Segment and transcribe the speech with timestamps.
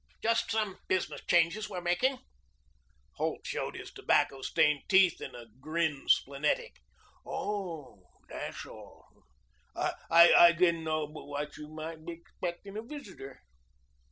[0.23, 2.17] "Just some business changes we're making."
[3.17, 6.79] Holt showed his tobacco stained teeth in a grin splenetic.
[7.23, 8.07] "Oh.
[8.27, 9.09] That's all.
[9.75, 13.43] I didn't know but what you might be expecting a visitor."